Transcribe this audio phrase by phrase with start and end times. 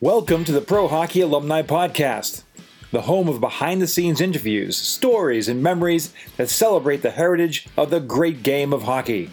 [0.00, 2.44] Welcome to the Pro Hockey Alumni Podcast,
[2.92, 7.90] the home of behind the scenes interviews, stories, and memories that celebrate the heritage of
[7.90, 9.28] the great game of hockey.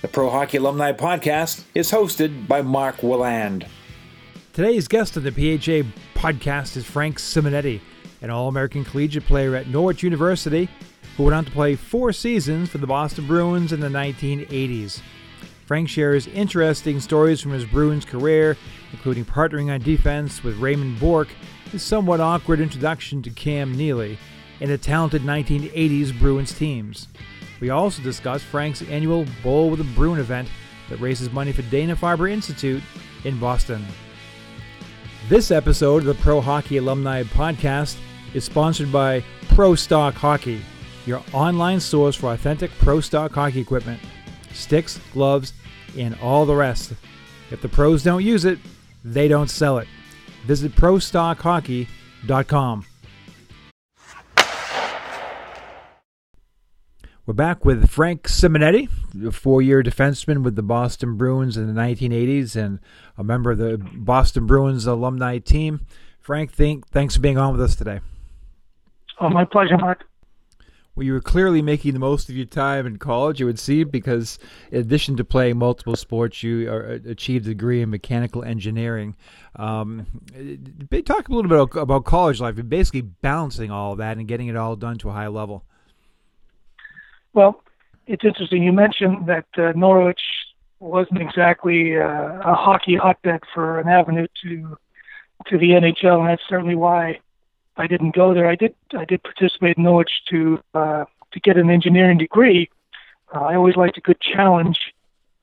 [0.00, 3.66] The Pro Hockey Alumni Podcast is hosted by Mark Willand.
[4.52, 7.80] Today's guest on the PHA podcast is Frank Simonetti,
[8.22, 10.68] an All American collegiate player at Norwich University
[11.16, 15.00] who went on to play four seasons for the Boston Bruins in the 1980s.
[15.68, 18.56] Frank shares interesting stories from his Bruins career,
[18.90, 21.28] including partnering on defense with Raymond Bourque,
[21.70, 24.16] his somewhat awkward introduction to Cam Neely,
[24.62, 27.08] and the talented 1980s Bruins teams.
[27.60, 30.48] We also discuss Frank's annual Bowl with a Bruin event
[30.88, 32.82] that raises money for Dana Farber Institute
[33.24, 33.84] in Boston.
[35.28, 37.98] This episode of the Pro Hockey Alumni Podcast
[38.32, 40.62] is sponsored by Pro Stock Hockey,
[41.04, 44.00] your online source for authentic pro stock hockey equipment
[44.58, 45.52] sticks, gloves,
[45.96, 46.92] and all the rest.
[47.50, 48.58] If the pros don't use it,
[49.04, 49.86] they don't sell it.
[50.46, 52.84] Visit ProStockHockey.com.
[57.26, 58.88] We're back with Frank Simonetti,
[59.26, 62.78] a four-year defenseman with the Boston Bruins in the 1980s and
[63.18, 65.80] a member of the Boston Bruins alumni team.
[66.20, 68.00] Frank, thanks for being on with us today.
[69.20, 70.04] Oh, my pleasure, Mark.
[70.98, 73.88] Well, you were clearly making the most of your time in college, it would seem,
[73.88, 74.36] because
[74.72, 79.14] in addition to playing multiple sports, you are, uh, achieved a degree in mechanical engineering.
[79.54, 80.06] Um,
[81.06, 84.48] talk a little bit about college life and basically balancing all of that and getting
[84.48, 85.62] it all done to a high level.
[87.32, 87.62] Well,
[88.08, 88.64] it's interesting.
[88.64, 90.20] You mentioned that uh, Norwich
[90.80, 94.76] wasn't exactly uh, a hockey hotbed for an avenue to
[95.46, 97.20] to the NHL, and that's certainly why
[97.78, 98.48] I didn't go there.
[98.48, 102.68] I did I did participate in Norwich to uh, to get an engineering degree.
[103.34, 104.78] Uh, I always liked a good challenge,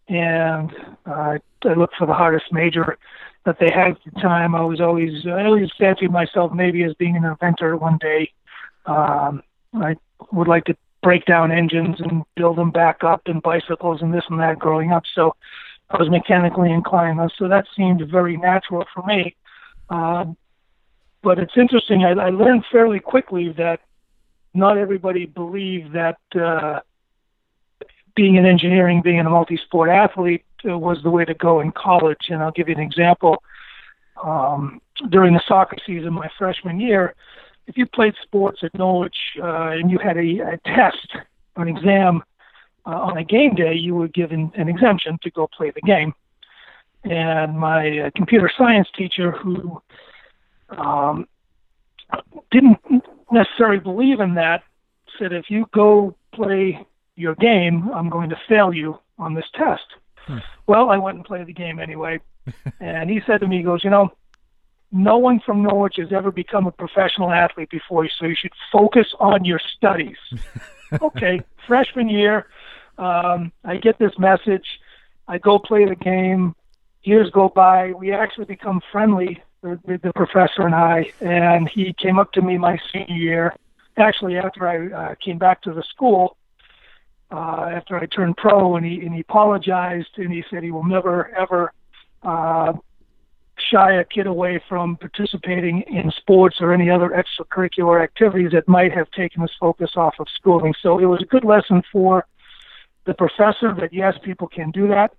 [0.10, 0.72] and
[1.06, 2.98] uh, I looked for the hardest major
[3.46, 4.54] that they had at the time.
[4.54, 8.32] I was always I always fancied myself maybe as being an inventor one day.
[8.86, 9.42] Um,
[9.74, 9.96] I
[10.32, 14.24] would like to break down engines and build them back up and bicycles and this
[14.30, 15.04] and that growing up.
[15.14, 15.36] So
[15.90, 19.36] I was mechanically inclined, so that seemed very natural for me.
[19.90, 20.26] Uh,
[21.26, 22.06] but it's interesting.
[22.06, 23.80] I, I learned fairly quickly that
[24.54, 26.80] not everybody believed that uh,
[28.16, 32.30] being in engineering, being a multi-sport athlete, uh, was the way to go in college.
[32.30, 33.44] And I'll give you an example.
[34.24, 37.16] Um, during the soccer season, my freshman year,
[37.68, 41.10] if you played sports at Norwich uh, and you had a, a test,
[41.58, 42.24] an exam
[42.86, 46.14] uh, on a game day, you were given an exemption to go play the game.
[47.04, 49.82] And my uh, computer science teacher, who
[50.70, 51.28] um,
[52.52, 52.80] didn't
[53.32, 54.64] necessarily believe in that.
[55.20, 59.86] Said if you go play your game, I'm going to fail you on this test.
[60.26, 60.40] Hmm.
[60.68, 62.20] Well, I went and played the game anyway,
[62.80, 64.12] and he said to me, he goes, you know,
[64.92, 69.08] no one from Norwich has ever become a professional athlete before, so you should focus
[69.20, 70.18] on your studies.
[71.02, 72.48] okay, freshman year,
[72.98, 74.66] um, I get this message.
[75.28, 76.56] I go play the game.
[77.04, 77.92] Years go by.
[77.92, 79.42] We actually become friendly
[79.86, 83.56] the, the professor and I, and he came up to me my senior year.
[83.98, 86.38] Actually, after I uh, came back to the school,
[87.32, 90.84] uh, after I turned pro, and he and he apologized and he said he will
[90.84, 91.74] never ever
[92.24, 92.74] uh,
[93.58, 98.92] shy a kid away from participating in sports or any other extracurricular activities that might
[98.92, 100.74] have taken his focus off of schooling.
[100.82, 102.26] So it was a good lesson for
[103.06, 105.14] the professor that yes, people can do that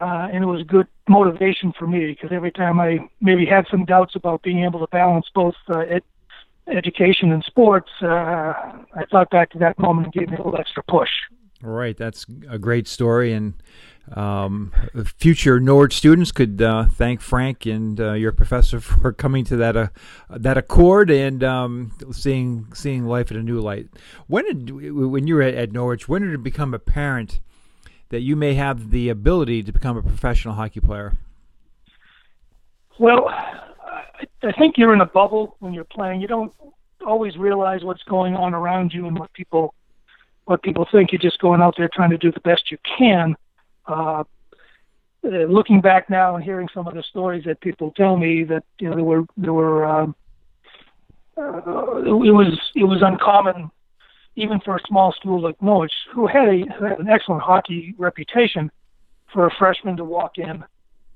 [0.00, 3.84] uh, and it was good motivation for me because every time I maybe had some
[3.84, 6.02] doubts about being able to balance both uh, ed-
[6.68, 10.58] education and sports, uh, I thought back to that moment and gave me a little
[10.58, 11.10] extra push.
[11.60, 13.54] Right, that's a great story, and
[14.14, 14.72] um,
[15.18, 19.76] future Norwich students could uh, thank Frank and uh, your professor for coming to that
[19.76, 19.88] uh,
[20.30, 23.88] that accord and um, seeing seeing life in a new light.
[24.28, 27.40] When did when you were at Norwich, when did it become apparent
[28.10, 31.14] that you may have the ability to become a professional hockey player?
[32.98, 36.20] Well, I think you're in a bubble when you're playing.
[36.20, 36.52] You don't
[37.06, 39.74] always realize what's going on around you and what people
[40.46, 41.12] what people think.
[41.12, 43.36] You're just going out there trying to do the best you can.
[43.86, 44.24] Uh,
[45.24, 48.64] uh, looking back now and hearing some of the stories that people tell me that
[48.78, 50.14] you know there were there were um,
[51.36, 51.58] uh,
[52.04, 53.70] it was it was uncommon
[54.38, 57.94] even for a small school like Norwich, who had, a, who had an excellent hockey
[57.98, 58.70] reputation,
[59.32, 60.64] for a freshman to walk in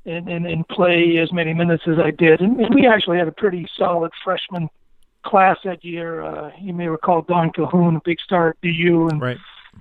[0.04, 2.40] and, and, and play as many minutes as I did.
[2.40, 4.68] And, and we actually had a pretty solid freshman
[5.24, 6.22] class that year.
[6.22, 9.38] Uh, you may recall Don Cahoon, a big star at BU, and right.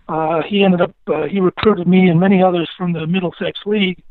[0.08, 4.02] uh, he ended up uh, he recruited me and many others from the Middlesex League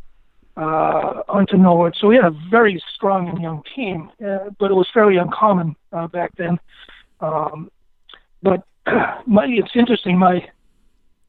[0.56, 1.96] uh, onto Norwich.
[2.00, 5.76] So we had a very strong and young team, uh, but it was fairly uncommon
[5.92, 6.58] uh, back then.
[7.20, 7.70] Um,
[8.42, 8.64] but
[9.26, 10.18] my, it's interesting.
[10.18, 10.48] My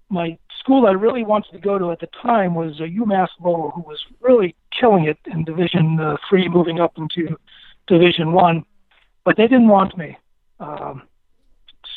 [0.09, 3.81] my school I really wanted to go to at the time was UMass Lowell, who
[3.81, 7.37] was really killing it in Division uh, Three, moving up into
[7.87, 8.65] Division One.
[9.23, 10.17] But they didn't want me.
[10.59, 11.03] Um,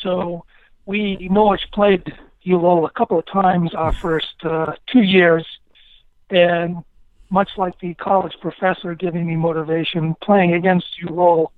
[0.01, 0.45] so
[0.85, 2.13] we Norwich played
[2.47, 5.45] ULO a couple of times our first uh, two years,
[6.29, 6.83] and
[7.29, 11.51] much like the college professor giving me motivation, playing against ULO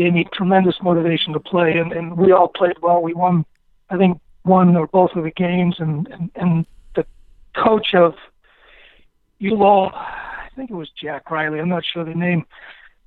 [0.00, 3.02] gave me tremendous motivation to play, and, and we all played well.
[3.02, 3.44] We won,
[3.90, 7.04] I think, one or both of the games, and and, and the
[7.54, 8.14] coach of
[9.42, 11.60] ULO, I think it was Jack Riley.
[11.60, 12.46] I'm not sure the name.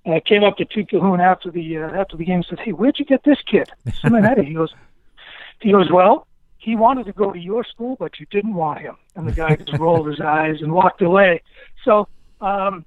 [0.06, 2.74] Uh, came up to Pete Cahoon after the uh, after the game and said, "Hey,
[2.74, 3.70] where'd you get this kid?"
[4.04, 4.46] Simonetti.
[4.46, 4.74] he goes,
[5.62, 8.98] he goes, "Well, he wanted to go to your school, but you didn't want him."
[9.16, 11.42] And the guy just rolled his eyes and walked away.
[11.86, 12.08] So
[12.42, 12.86] um,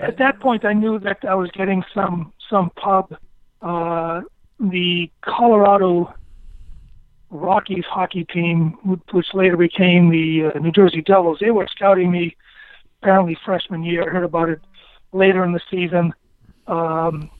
[0.00, 3.16] at that point, I knew that I was getting some some pub.
[3.62, 4.22] Uh,
[4.60, 6.14] the Colorado
[7.30, 8.78] Rockies hockey team,
[9.12, 12.36] which later became the uh, New Jersey Devils, they were scouting me
[13.02, 14.08] apparently freshman year.
[14.08, 14.60] I heard about it
[15.12, 16.14] later in the season.
[16.66, 17.30] Um,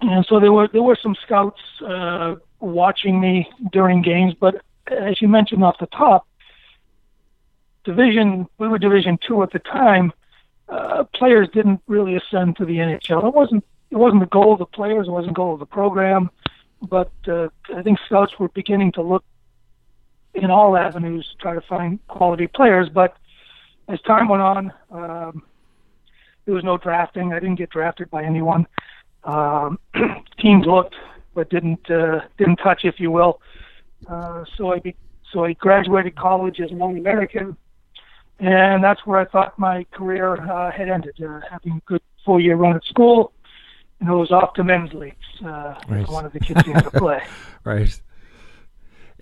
[0.00, 5.20] and so there were there were some scouts uh, watching me during games, but as
[5.20, 6.26] you mentioned off the top,
[7.84, 10.12] division we were Division two at the time.
[10.68, 13.26] Uh, players didn't really ascend to the NHL.
[13.26, 15.08] It wasn't it wasn't the goal of the players.
[15.08, 16.30] It wasn't the goal of the program.
[16.82, 19.24] But uh, I think scouts were beginning to look
[20.34, 22.88] in all avenues to try to find quality players.
[22.88, 23.16] But
[23.88, 25.42] as time went on, um,
[26.44, 27.32] there was no drafting.
[27.32, 28.66] I didn't get drafted by anyone.
[29.24, 29.78] Um,
[30.38, 30.94] teams looked,
[31.34, 33.40] but didn't uh, didn't touch, if you will.
[34.06, 34.94] Uh, so I be,
[35.32, 37.56] so I graduated college as an American,
[38.38, 41.20] and that's where I thought my career uh, had ended.
[41.22, 43.32] Uh, having a good four year run at school,
[44.00, 45.16] and it was off to men's leagues.
[45.44, 46.08] Uh, right.
[46.08, 47.22] One of the kids to play.
[47.64, 48.00] right.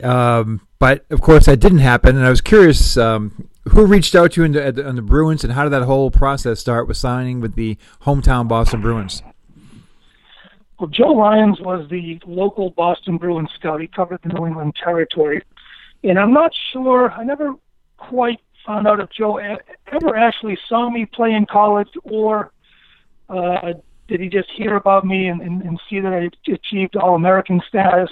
[0.02, 2.96] Um, but of course, that didn't happen, and I was curious.
[2.96, 5.82] Um, who reached out to you in the, in the Bruins, and how did that
[5.82, 9.22] whole process start with signing with the hometown Boston Bruins?
[10.78, 13.80] Well, Joe Lyons was the local Boston Bruins scout.
[13.80, 15.42] He covered the New England territory.
[16.04, 17.54] And I'm not sure, I never
[17.96, 22.50] quite found out if Joe ever actually saw me play in college or
[23.28, 23.74] uh,
[24.08, 27.62] did he just hear about me and, and, and see that I achieved All American
[27.66, 28.10] status.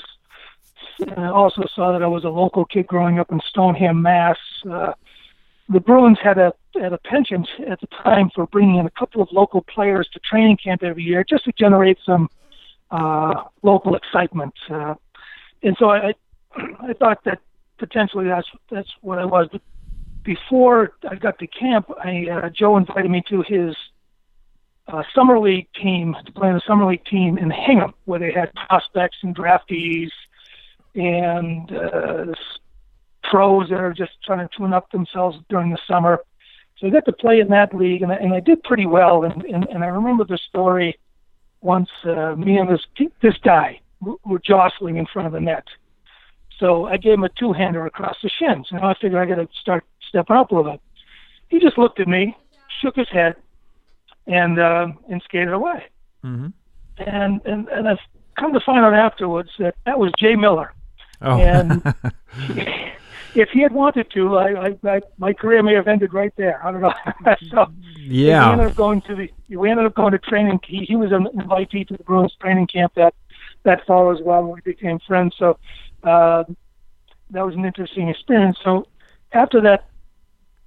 [1.17, 4.39] I also saw that I was a local kid growing up in Stoneham, Mass.
[4.69, 4.93] Uh,
[5.69, 9.23] the Bruins had a had a penchant at the time for bringing in a couple
[9.23, 12.29] of local players to training camp every year, just to generate some
[12.91, 14.55] uh, local excitement.
[14.69, 14.95] Uh,
[15.62, 16.15] and so I
[16.56, 17.41] I thought that
[17.79, 19.49] potentially that's that's what I was.
[19.51, 19.62] But
[20.25, 23.76] before I got to camp, I, uh, Joe invited me to his
[24.88, 28.32] uh, summer league team to play in the summer league team in Hingham, where they
[28.32, 30.11] had prospects and draftees
[30.94, 32.26] and uh,
[33.31, 36.21] pros that are just trying to tune up themselves during the summer.
[36.79, 39.25] So I got to play in that league, and I, and I did pretty well.
[39.25, 40.99] And, and, and I remember the story
[41.61, 45.65] once uh, me and this this guy were jostling in front of the net.
[46.58, 48.69] So I gave him a two-hander across the shins.
[48.70, 49.84] And I figured I got to start
[50.15, 50.81] stepping up a little bit.
[51.49, 52.37] He just looked at me,
[52.81, 53.35] shook his head,
[54.27, 55.85] and uh, and skated away.
[56.25, 56.49] Mm-hmm.
[56.99, 57.99] And and and I've
[58.39, 60.73] come to find out afterwards that that was Jay Miller.
[61.21, 61.39] Oh.
[61.39, 61.83] And
[63.35, 66.65] if he had wanted to, I, I, I my career may have ended right there.
[66.65, 66.94] I don't know.
[67.51, 67.67] so
[67.99, 70.61] yeah, we ended up going to the we ended up going to training.
[70.65, 73.15] He, he was an invitee to the Bruins training camp that
[73.65, 74.44] that fall as well.
[74.44, 75.35] We became friends.
[75.39, 75.59] So
[76.05, 76.44] uh,
[77.31, 78.59] that was an interesting experience.
[78.63, 78.87] So
[79.33, 79.87] after that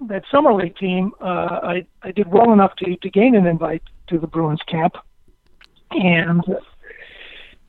[0.00, 3.82] that summer league team, uh, I I did well enough to to gain an invite
[4.08, 4.96] to the Bruins camp,
[5.90, 6.42] and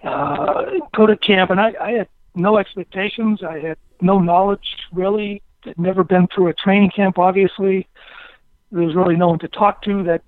[0.03, 1.49] uh, go to camp.
[1.51, 3.43] And I, I had no expectations.
[3.43, 5.41] I had no knowledge really.
[5.65, 7.17] I'd never been through a training camp.
[7.19, 7.87] Obviously,
[8.71, 10.21] there was really no one to talk to that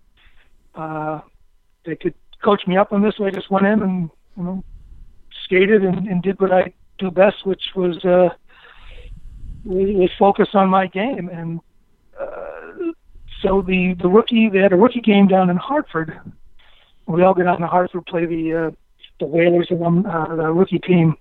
[0.75, 1.21] uh,
[1.85, 3.15] that could coach me up on this.
[3.17, 4.63] So I just went in and you know
[5.45, 8.29] skated and, and did what I do best, which was uh,
[9.65, 11.29] was focus on my game.
[11.29, 11.59] And
[13.41, 16.19] so the the rookie they had a rookie game down in Hartford.
[17.07, 18.71] We all get out in Hartford play the uh,
[19.19, 21.17] the Whalers and uh, the rookie team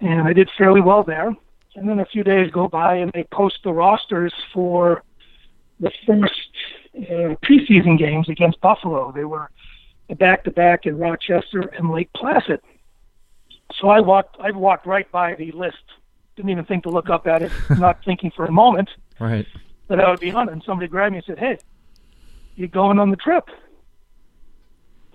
[0.00, 1.34] and I did fairly well there.
[1.74, 5.02] And then a few days go by, and they post the rosters for
[5.78, 6.50] the first
[6.96, 9.12] uh, preseason games against Buffalo.
[9.12, 9.50] They were
[10.18, 12.60] back to back in Rochester and Lake Placid.
[13.74, 15.76] So I walked, I walked right by the list.
[16.36, 18.88] Didn't even think to look up at it, not thinking for a moment.
[19.20, 19.46] Right.
[19.88, 20.48] That I would be on.
[20.48, 21.58] And somebody grabbed me and said, "Hey,
[22.54, 23.48] you going on the trip?"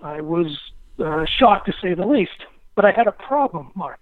[0.02, 0.58] I was
[0.98, 4.00] uh, shocked to say the least, but I had a problem, Mark.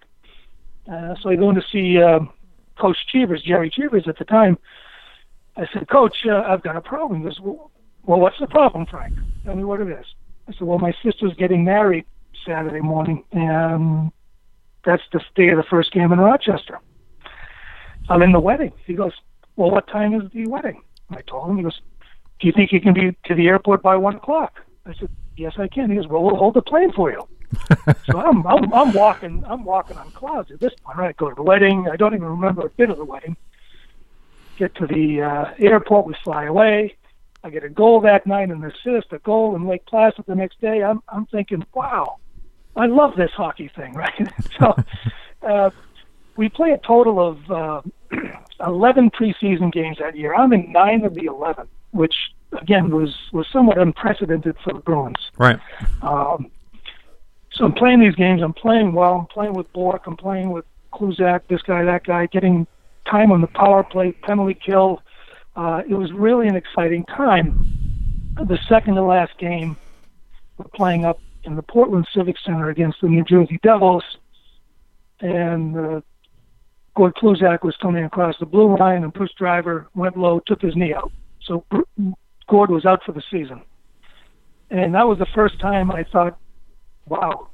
[0.91, 2.19] Uh, so I go in to see uh,
[2.79, 4.57] Coach Cheevers, Jerry Cheevers at the time.
[5.55, 7.19] I said, Coach, uh, I've got a problem.
[7.19, 7.71] He goes, well,
[8.03, 9.13] well, what's the problem, Frank?
[9.45, 10.05] Tell me what it is.
[10.47, 12.05] I said, well, my sister's getting married
[12.45, 14.11] Saturday morning, and
[14.83, 16.79] that's the day of the first game in Rochester.
[18.09, 18.71] I'm in the wedding.
[18.85, 19.13] He goes,
[19.61, 20.81] well, what time is the wedding?
[21.11, 21.57] I told him.
[21.57, 21.79] He goes,
[22.39, 24.59] do you think you can be to the airport by one o'clock?
[24.87, 25.91] I said, yes, I can.
[25.91, 27.27] He goes, well, we'll hold the plane for you.
[28.09, 30.97] so I'm, I'm I'm walking I'm walking on clouds at this point.
[30.97, 31.89] Right, go to the wedding.
[31.91, 33.35] I don't even remember a bit of the wedding.
[34.57, 36.07] Get to the uh, airport.
[36.07, 36.95] We fly away.
[37.43, 40.61] I get a goal that night, an assist, a goal in Lake Placid the next
[40.61, 40.81] day.
[40.81, 42.19] I'm I'm thinking, wow,
[42.75, 44.33] I love this hockey thing, right?
[44.57, 44.73] so
[45.45, 45.69] uh,
[46.37, 47.81] we play a total of uh,
[48.65, 50.33] 11 preseason games that year.
[50.33, 52.15] I'm in nine of the 11, which
[52.59, 55.31] again was was somewhat unprecedented for the Bruins.
[55.37, 55.59] Right.
[56.01, 56.51] Um,
[57.53, 58.41] so I'm playing these games.
[58.41, 59.15] I'm playing well.
[59.15, 60.03] I'm playing with Bourque.
[60.07, 62.67] I'm playing with Kluzak, this guy, that guy, getting
[63.09, 65.01] time on the power play, penalty kill.
[65.55, 67.65] Uh, it was really an exciting time.
[68.35, 69.75] The second to last game,
[70.57, 74.03] we're playing up in the Portland Civic Center against the New Jersey Devils,
[75.19, 76.01] and uh,
[76.95, 80.75] Gord Kluzak was coming across the blue line, and Bruce Driver went low, took his
[80.75, 81.11] knee out.
[81.43, 81.65] So
[82.47, 83.61] Gord was out for the season.
[84.69, 86.37] And that was the first time I thought,
[87.07, 87.49] wow,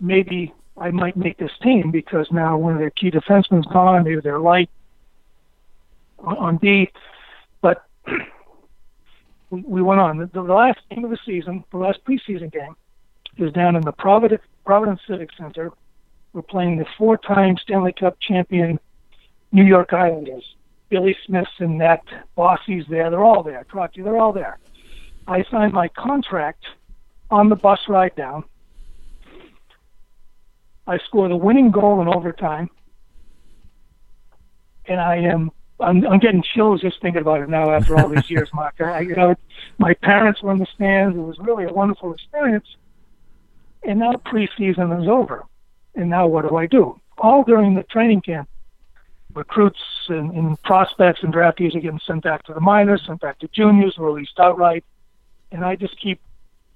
[0.00, 4.20] maybe I might make this team because now one of their key defensemen's gone, maybe
[4.20, 4.70] they're light
[6.18, 6.90] on D.
[7.60, 7.84] But
[9.50, 10.18] we, we went on.
[10.18, 12.76] The, the last game of the season, the last preseason game,
[13.36, 15.70] is down in the Providence, Providence Civic Center.
[16.32, 18.78] We're playing the four-time Stanley Cup champion
[19.52, 20.44] New York Islanders.
[20.88, 22.02] Billy Smith's and that
[22.36, 23.10] Bossy's there.
[23.10, 23.64] They're all there.
[23.70, 24.58] Trottier, they're all there.
[25.26, 26.64] I signed my contract
[27.30, 28.44] on the bus ride down.
[30.86, 32.70] I score the winning goal in overtime,
[34.86, 38.28] and I am I'm, I'm getting chills just thinking about it now after all these
[38.30, 38.80] years, Mark.
[38.80, 39.36] I, you know,
[39.78, 41.16] my parents were in the stands.
[41.16, 42.66] It was really a wonderful experience.
[43.84, 45.44] And now preseason is over,
[45.94, 47.00] and now what do I do?
[47.18, 48.48] All during the training camp,
[49.34, 53.38] recruits and, and prospects and draftees are getting sent back to the minors, sent back
[53.40, 54.84] to juniors, released outright,
[55.50, 56.20] and I just keep,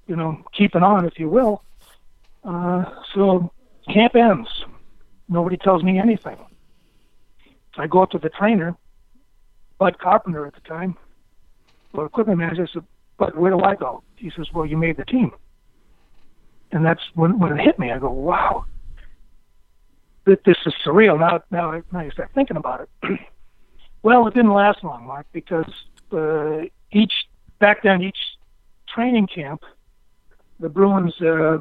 [0.07, 1.63] you know, keeping on, if you will.
[2.43, 3.51] Uh, so
[3.91, 4.49] camp ends.
[5.29, 6.37] Nobody tells me anything.
[7.77, 8.75] I go up to the trainer,
[9.79, 10.95] Bud Carpenter at the time,
[11.93, 12.67] or equipment manager.
[12.69, 12.83] I said,
[13.17, 15.31] "Bud, where do I go?" He says, "Well, you made the team."
[16.71, 17.91] And that's when when it hit me.
[17.91, 18.65] I go, "Wow,
[20.25, 23.19] this is surreal." Now, now, now you start thinking about it.
[24.03, 25.71] well, it didn't last long, Mark, because
[26.11, 26.61] uh,
[26.91, 27.13] each
[27.59, 28.17] back then each
[28.87, 29.63] training camp,
[30.59, 31.59] the Bruins uh,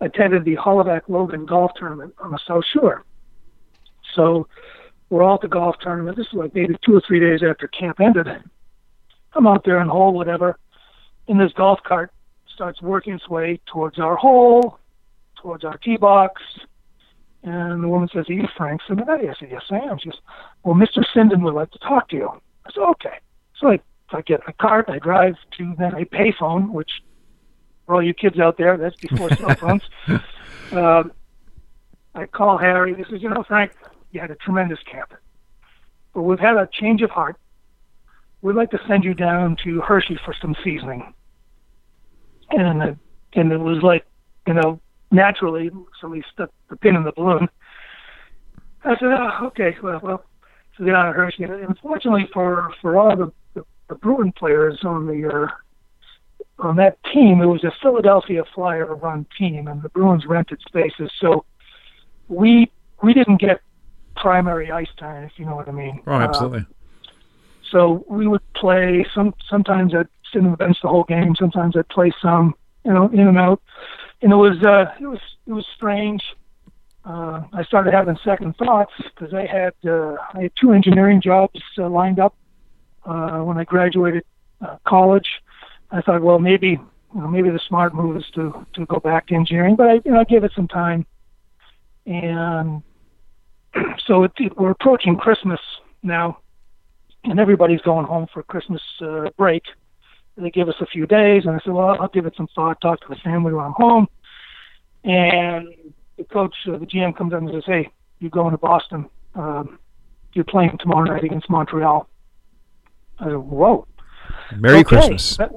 [0.00, 3.04] attended the Holidack Logan Golf Tournament on the South Shore.
[4.14, 4.48] So
[5.10, 6.16] we're all at the golf tournament.
[6.16, 8.28] This is like maybe two or three days after camp ended.
[9.34, 10.58] I'm out there in hole, whatever,
[11.28, 12.10] and this golf cart
[12.52, 14.78] starts working its way towards our hole,
[15.40, 16.42] towards our tee box.
[17.48, 19.30] And the woman says, Are you Frank Simonetti?
[19.30, 19.98] I said, Yes, I am.
[19.98, 20.20] She says,
[20.64, 21.02] Well, Mr.
[21.14, 22.28] Sinden would like to talk to you.
[22.66, 23.18] I said, Okay.
[23.58, 26.90] So I, I get a cart, I drive to then a payphone, which
[27.86, 29.82] for all you kids out there, that's before cell phones.
[30.72, 31.12] Um,
[32.14, 32.94] I call Harry.
[32.94, 33.72] He says, You know, Frank,
[34.10, 35.14] you had a tremendous camp.
[36.12, 37.36] But we've had a change of heart.
[38.42, 41.14] We'd like to send you down to Hershey for some seasoning.
[42.50, 42.94] And uh,
[43.32, 44.04] and it was like,
[44.46, 47.48] you know, naturally, somebody stuck the pin in the balloon.
[48.84, 50.24] I said, oh, okay, well, well,
[50.76, 51.44] so get out of Hershey.
[51.44, 55.48] And unfortunately for for all the, the, the Bruin players on the uh,
[56.60, 61.10] on that team, it was a Philadelphia Flyer run team, and the Bruins rented spaces.
[61.20, 61.44] So
[62.28, 62.70] we
[63.02, 63.60] we didn't get
[64.16, 66.00] primary ice time, if you know what I mean.
[66.06, 66.60] Oh, absolutely.
[66.60, 66.64] Uh,
[67.70, 69.06] so we would play.
[69.14, 71.34] Some sometimes I'd sit on the bench the whole game.
[71.36, 73.60] Sometimes I'd play some, you know, in and out.
[74.20, 76.22] And it was uh, it was it was strange.
[77.04, 81.60] Uh, I started having second thoughts because I had uh, I had two engineering jobs
[81.78, 82.34] uh, lined up
[83.06, 84.24] uh, when I graduated
[84.60, 85.28] uh, college.
[85.90, 86.78] I thought, well, maybe
[87.14, 89.94] you know, maybe the smart move is to to go back to engineering, but I
[90.04, 91.06] you know I gave it some time,
[92.06, 92.82] and
[94.06, 95.60] so it, it, we're approaching Christmas
[96.02, 96.38] now,
[97.24, 99.62] and everybody's going home for Christmas uh, break.
[100.38, 102.80] They give us a few days, and I said, well, I'll give it some thought,
[102.80, 104.06] talk to the family when I'm home.
[105.02, 105.74] And
[106.16, 107.90] the coach, uh, the GM, comes in and says, hey,
[108.20, 109.08] you're going to Boston.
[109.34, 109.78] Um,
[110.32, 112.08] you're playing tomorrow night against Montreal.
[113.18, 113.86] I said, whoa.
[114.56, 115.36] Merry okay, Christmas.
[115.36, 115.50] That,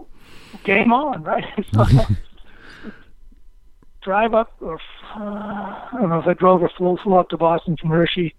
[0.64, 1.46] game on, right?
[1.74, 1.86] so,
[4.02, 4.80] drive up, or
[5.16, 8.36] uh, I don't know if I drove or flew, flew up to Boston from Hershey.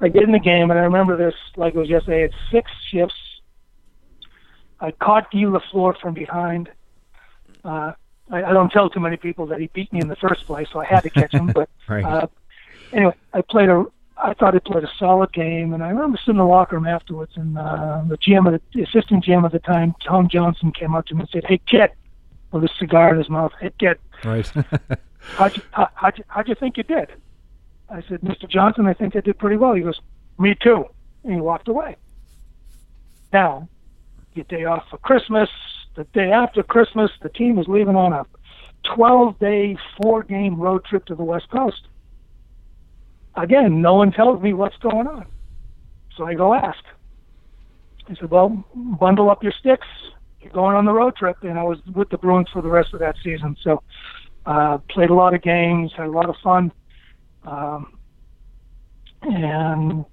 [0.00, 2.24] I get in the game, and I remember this like it was yesterday.
[2.24, 3.14] It's six shifts.
[4.80, 6.70] I caught Guy Lafleur from behind.
[7.64, 7.92] Uh,
[8.30, 10.68] I, I don't tell too many people that he beat me in the first place,
[10.72, 11.46] so I had to catch him.
[11.54, 12.04] But right.
[12.04, 12.26] uh,
[12.92, 13.84] anyway, I played a.
[14.20, 16.88] I thought he played a solid game, and I remember sitting in the locker room
[16.88, 20.72] afterwards, and uh, the GM, of the, the assistant GM at the time, Tom Johnson,
[20.72, 21.90] came up to me and said, "Hey, kid,"
[22.50, 24.50] with a cigar in his mouth, "Hey, kid, right?
[25.20, 27.10] how'd you how, how'd you how'd you think you did?"
[27.88, 28.48] I said, "Mr.
[28.48, 30.00] Johnson, I think I did pretty well." He goes,
[30.38, 30.84] "Me too,"
[31.22, 31.96] and he walked away.
[33.32, 33.68] Now,
[34.44, 35.48] day off for Christmas,
[35.96, 38.24] the day after Christmas, the team was leaving on a
[38.94, 41.88] 12 day, four game road trip to the West Coast.
[43.36, 45.26] Again, no one tells me what's going on.
[46.16, 46.82] So I go ask.
[48.08, 49.86] He said, Well, bundle up your sticks.
[50.40, 51.36] You're going on the road trip.
[51.42, 53.56] And I was with the Bruins for the rest of that season.
[53.62, 53.82] So
[54.46, 56.72] uh, played a lot of games, had a lot of fun.
[57.44, 57.98] Um,
[59.22, 60.04] and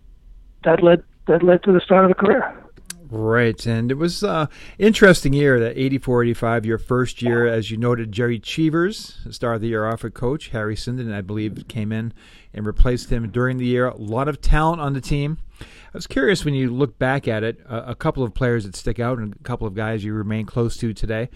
[0.63, 2.64] that led that led to the start of the career.
[3.11, 4.47] Right, and it was uh,
[4.79, 7.45] interesting year, that 84-85, your first year.
[7.45, 11.67] As you noted, Jerry Cheevers, star of the year off coach, Harry Sinden, I believe,
[11.67, 12.13] came in
[12.53, 13.87] and replaced him during the year.
[13.87, 15.37] A lot of talent on the team.
[15.61, 18.75] I was curious when you look back at it, a, a couple of players that
[18.75, 21.29] stick out and a couple of guys you remain close to today.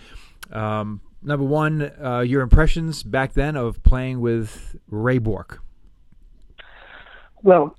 [0.52, 5.62] Um, number one, uh, your impressions back then of playing with Ray Bourque.
[7.44, 7.78] Well,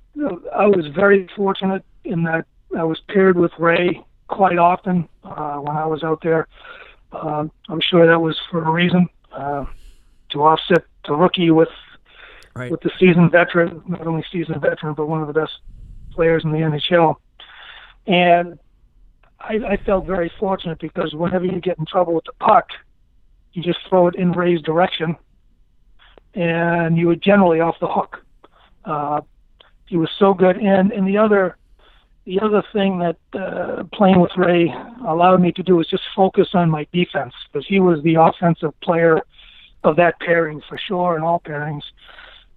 [0.55, 2.45] I was very fortunate in that
[2.77, 6.47] I was paired with Ray quite often uh, when I was out there.
[7.11, 9.65] Uh, I'm sure that was for a reason uh,
[10.29, 11.69] to offset the rookie with
[12.55, 12.71] right.
[12.71, 15.51] with the seasoned veteran, not only seasoned veteran, but one of the best
[16.11, 17.15] players in the NHL.
[18.07, 18.59] And
[19.39, 22.69] I, I felt very fortunate because whenever you get in trouble with the puck,
[23.53, 25.17] you just throw it in Ray's direction,
[26.33, 28.23] and you were generally off the hook.
[28.85, 29.21] Uh,
[29.85, 31.57] he was so good, and and the other
[32.25, 34.73] the other thing that uh, playing with Ray
[35.07, 38.79] allowed me to do was just focus on my defense because he was the offensive
[38.81, 39.21] player
[39.83, 41.83] of that pairing for sure and all pairings.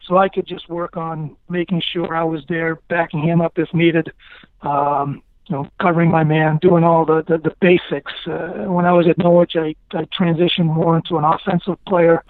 [0.06, 3.72] So I could just work on making sure I was there, backing him up if
[3.72, 4.12] needed,
[4.60, 8.12] um, you know, covering my man, doing all the the, the basics.
[8.26, 12.22] Uh, when I was at Norwich, I, I transitioned more into an offensive player.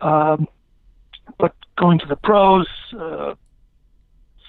[0.00, 0.46] Um,
[1.38, 2.66] but going to the pros,
[2.98, 3.34] uh,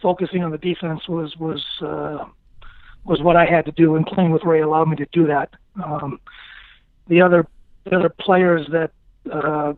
[0.03, 2.25] focusing on the defense was was uh,
[3.05, 5.49] was what I had to do, and playing with Ray allowed me to do that.
[5.83, 6.19] Um,
[7.07, 7.47] the other
[7.85, 8.91] the other players that
[9.31, 9.73] uh,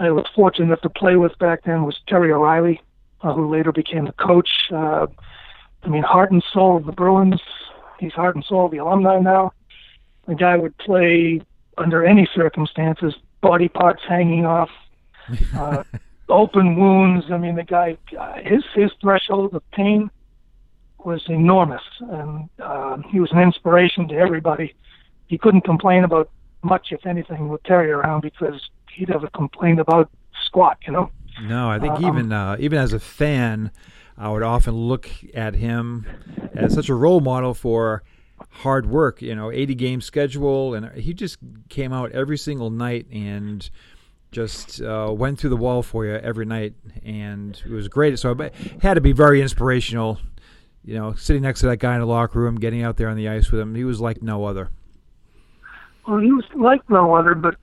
[0.00, 2.80] I was fortunate enough to play with back then was Terry O'Reilly,
[3.22, 4.48] uh, who later became the coach.
[4.72, 5.06] Uh,
[5.82, 7.40] I mean, heart and soul of the Bruins.
[8.00, 9.52] He's heart and soul of the alumni now.
[10.26, 11.40] The guy would play
[11.78, 14.70] under any circumstances, body parts hanging off,
[15.54, 15.84] uh,
[16.28, 17.26] open wounds.
[17.30, 17.96] I mean, the guy,
[18.42, 20.10] his his threshold of pain
[20.98, 24.74] was enormous, and uh, he was an inspiration to everybody.
[25.28, 26.30] He couldn't complain about
[26.62, 28.60] much, if anything, with Terry around because
[28.92, 30.10] he never complained about
[30.44, 30.78] squat.
[30.86, 31.10] You know.
[31.42, 33.70] No, I think uh, even um, uh, even as a fan,
[34.16, 36.06] I would often look at him
[36.54, 38.02] as such a role model for
[38.50, 39.22] hard work.
[39.22, 43.68] You know, 80 game schedule, and he just came out every single night and
[44.36, 48.18] just uh, went through the wall for you every night, and it was great.
[48.18, 50.18] So it had to be very inspirational.
[50.84, 53.16] You know, sitting next to that guy in the locker room, getting out there on
[53.16, 54.68] the ice with him, he was like no other.
[56.06, 57.56] Well, he was like no other, but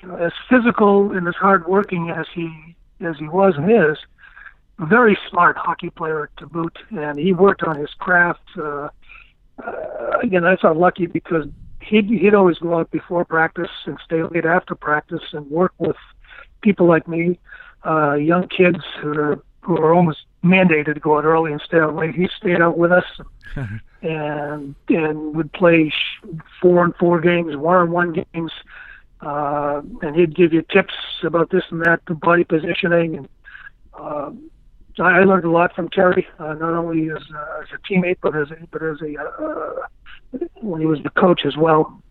[0.00, 3.98] you know, as physical and as hardworking as he as he was and is,
[4.78, 8.48] very smart hockey player to boot, and he worked on his craft.
[8.56, 8.88] Uh,
[9.66, 11.46] uh, again, I felt lucky because
[11.82, 15.96] he'd he'd always go out before practice and stay late after practice and work with
[16.60, 17.38] people like me,
[17.84, 21.78] uh, young kids who are who are almost mandated to go out early and stay
[21.78, 22.14] out late.
[22.14, 23.04] He stayed out with us
[24.02, 25.92] and and would play
[26.60, 28.52] four and four games, one on one games,
[29.20, 33.28] uh, and he'd give you tips about this and that, the body positioning, and
[33.98, 34.30] uh,
[34.98, 38.36] I learned a lot from Terry, uh, not only as, uh, as a teammate but
[38.36, 42.02] as a, but as a uh, when he was the coach as well.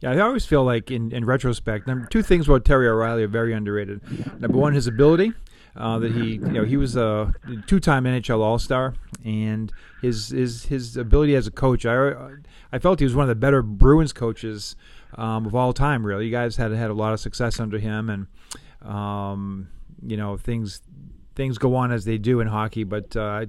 [0.00, 3.28] Yeah, I always feel like in, in retrospect, number two things about Terry O'Reilly are
[3.28, 4.00] very underrated.
[4.40, 5.32] Number one, his ability.
[5.76, 7.32] Uh, that he, you know, he was a
[7.68, 11.86] two-time NHL All-Star, and his his his ability as a coach.
[11.86, 12.30] I
[12.72, 14.74] I felt he was one of the better Bruins coaches
[15.16, 16.04] um, of all time.
[16.04, 18.26] Really, you guys had had a lot of success under him, and
[18.90, 19.68] um,
[20.04, 20.82] you know things
[21.36, 22.82] things go on as they do in hockey.
[22.82, 23.46] But uh,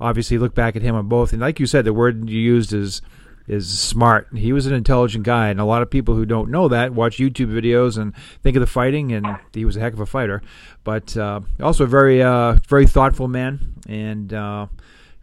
[0.00, 2.72] obviously, look back at him on both, and like you said, the word you used
[2.72, 3.02] is
[3.48, 4.28] is smart.
[4.34, 7.18] He was an intelligent guy, and a lot of people who don't know that watch
[7.18, 10.42] YouTube videos and think of the fighting, and he was a heck of a fighter.
[10.84, 14.66] But uh, also a very, uh, very thoughtful man, and uh,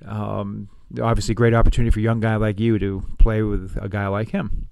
[0.05, 0.69] um,
[1.01, 4.29] obviously, great opportunity for a young guy like you to play with a guy like
[4.29, 4.67] him.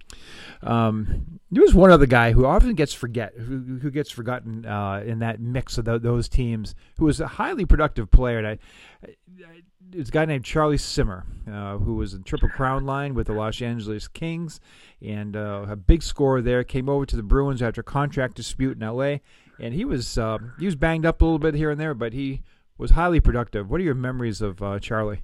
[0.64, 5.04] Um, there was one other guy who often gets forget who, who gets forgotten uh,
[5.06, 8.40] in that mix of the, those teams, who was a highly productive player.
[8.40, 8.60] And I,
[9.04, 9.62] I
[9.94, 13.34] it's a guy named Charlie Simmer, uh, who was in Triple Crown line with the
[13.34, 14.60] Los Angeles Kings,
[15.02, 16.64] and uh, a big scorer there.
[16.64, 19.22] Came over to the Bruins after a contract dispute in L.A.
[19.60, 22.14] And he was uh, he was banged up a little bit here and there, but
[22.14, 22.42] he
[22.78, 23.70] was highly productive.
[23.70, 25.22] What are your memories of uh, Charlie?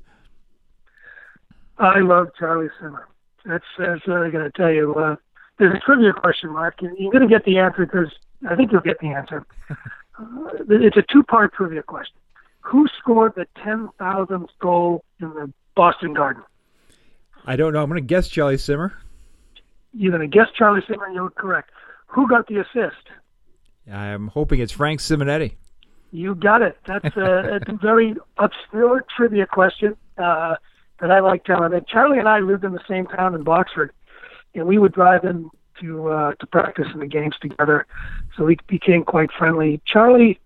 [1.77, 3.07] I love Charlie Simmer.
[3.45, 5.17] That's that's what I'm going to tell you.
[5.59, 6.81] There's a trivia question, Mark.
[6.81, 8.11] You're going to get the answer because
[8.49, 9.45] I think you'll get the answer.
[10.15, 12.15] Uh, it's a two-part trivia question.
[12.61, 16.43] Who scored the 10,000th goal in the Boston Garden?
[17.47, 17.81] I don't know.
[17.81, 18.93] I'm going to guess Charlie Simmer.
[19.91, 21.71] You're going to guess Charlie Simmer, and you're correct.
[22.05, 23.07] Who got the assist?
[23.91, 25.55] I'm hoping it's Frank Simonetti.
[26.11, 26.77] You got it.
[26.85, 29.97] That's a, a very obscure trivia question.
[30.15, 30.57] Uh,
[31.03, 31.73] that I like telling.
[31.73, 33.91] And Charlie and I lived in the same town in Boxford,
[34.55, 37.85] and we would drive in to uh, to practice in the games together.
[38.35, 39.81] So we became quite friendly.
[39.85, 40.39] Charlie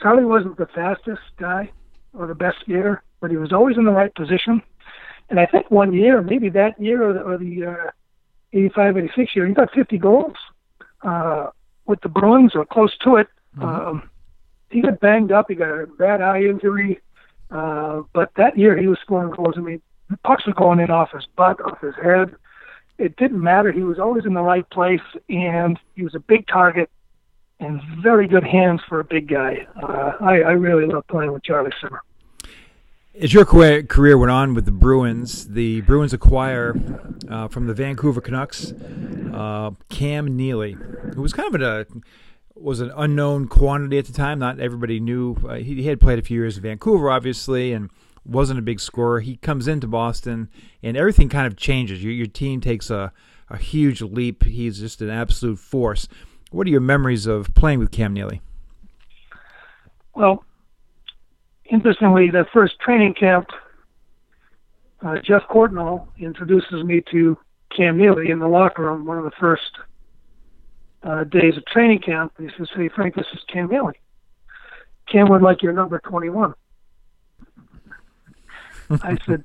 [0.00, 1.70] Charlie wasn't the fastest guy
[2.12, 4.62] or the best skater, but he was always in the right position.
[5.30, 7.90] And I think one year, maybe that year or the, or the uh,
[8.52, 10.36] 85, 86 year, he got 50 goals
[11.02, 11.48] uh,
[11.86, 13.28] with the Bruins or close to it.
[13.56, 13.64] Mm-hmm.
[13.64, 14.10] Um,
[14.70, 15.46] he got banged up.
[15.48, 17.00] He got a bad eye injury.
[17.50, 19.54] Uh, but that year he was scoring goals.
[19.56, 19.80] I mean,
[20.24, 22.34] pucks were going in off his butt, off his head.
[22.98, 23.72] It didn't matter.
[23.72, 26.90] He was always in the right place, and he was a big target
[27.60, 29.66] and very good hands for a big guy.
[29.80, 32.02] Uh, I, I really love playing with Charlie Simmer.
[33.20, 36.74] As your career went on with the Bruins, the Bruins acquire
[37.28, 38.72] uh, from the Vancouver Canucks
[39.32, 40.72] uh, Cam Neely,
[41.14, 41.86] who was kind of a
[42.56, 44.38] was an unknown quantity at the time.
[44.38, 45.36] Not everybody knew.
[45.48, 47.90] Uh, he, he, had played a few years in Vancouver, obviously, and
[48.24, 49.20] wasn't a big scorer.
[49.20, 50.48] He comes into Boston,
[50.82, 52.02] and everything kind of changes.
[52.02, 53.12] Your, your team takes a,
[53.50, 54.44] a huge leap.
[54.44, 56.08] He's just an absolute force.
[56.50, 58.40] What are your memories of playing with Cam Neely?
[60.14, 60.44] Well,
[61.64, 63.48] interestingly, the first training camp,
[65.02, 67.36] uh, Geoff Courtnall introduces me to
[67.76, 69.72] Cam Neely in the locker room, one of the first
[71.02, 72.32] uh, days of training camp.
[72.38, 73.94] He says, "Hey Frank, this is Cam Neely.
[75.10, 76.54] Cam would like your number 21."
[78.90, 79.44] I said,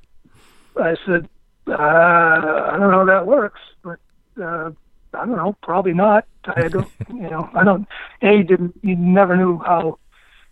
[0.76, 1.28] "I said,
[1.66, 3.98] uh, I don't know how that works, but
[4.40, 4.70] uh,
[5.14, 6.26] I don't know, probably not.
[6.44, 7.86] I don't, you know, I don't.
[8.22, 8.78] A didn't.
[8.82, 9.98] You never knew how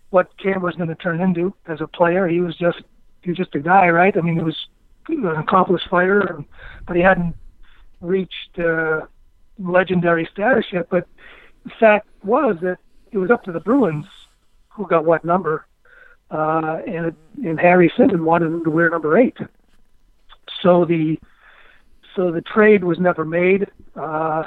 [0.09, 2.27] what Cam was going to turn into as a player.
[2.27, 2.81] He was just
[3.21, 4.15] he was just a guy, right?
[4.15, 4.67] I mean, he was
[5.07, 6.43] an accomplished fighter,
[6.85, 7.35] but he hadn't
[8.01, 9.01] reached." Uh,
[9.59, 11.07] legendary status yet, but
[11.63, 12.77] the fact was that
[13.11, 14.05] it was up to the Bruins
[14.69, 15.67] who got what number,
[16.31, 19.37] uh, and and Harry Sinden wanted him to wear number eight.
[20.61, 21.19] So the
[22.15, 24.43] so the trade was never made uh,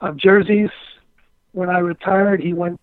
[0.00, 0.70] of jerseys.
[1.52, 2.78] When I retired, he went,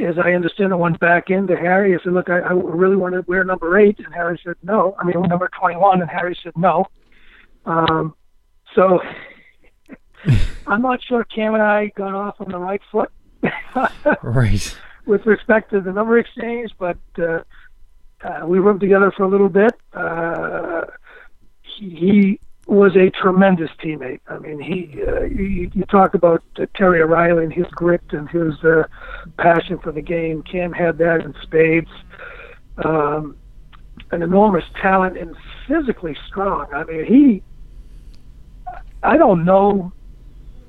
[0.00, 1.94] as I understand it, went back into Harry.
[1.94, 4.94] I said, "Look, I, I really want to wear number eight," and Harry said, "No."
[4.98, 6.86] I mean, number twenty-one, and Harry said, "No."
[7.64, 8.14] Um,
[8.74, 9.00] so
[10.66, 13.10] I'm not sure Cam and I got off on the right foot.
[14.22, 14.76] right.
[15.06, 17.40] With respect to the number exchange, but uh,
[18.22, 19.72] uh, we worked together for a little bit.
[19.92, 20.82] Uh,
[21.62, 24.20] he, he was a tremendous teammate.
[24.28, 28.28] I mean, he uh, you, you talk about uh, Terry O'Reilly and his grit and
[28.30, 28.84] his uh,
[29.38, 30.42] passion for the game.
[30.42, 31.90] Cam had that in spades.
[32.84, 33.36] Um,
[34.10, 35.34] an enormous talent and
[35.66, 36.66] physically strong.
[36.72, 37.42] I mean, he.
[39.02, 39.92] I don't know